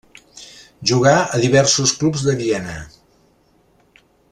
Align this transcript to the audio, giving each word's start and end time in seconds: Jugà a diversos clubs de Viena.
Jugà 0.91 1.13
a 1.17 1.41
diversos 1.43 1.93
clubs 1.99 2.25
de 2.29 2.35
Viena. 2.41 2.79